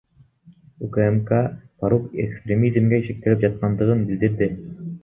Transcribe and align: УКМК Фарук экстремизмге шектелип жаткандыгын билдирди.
УКМК 0.87 1.33
Фарук 1.83 2.09
экстремизмге 2.25 3.03
шектелип 3.11 3.47
жаткандыгын 3.47 4.07
билдирди. 4.11 4.53